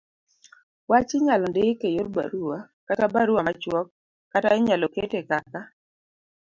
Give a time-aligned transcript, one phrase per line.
[0.89, 2.57] wach Inyalo ndik e yor barua
[2.87, 3.87] ,kata barua machuok,
[4.31, 5.61] kata inyalo kete kaka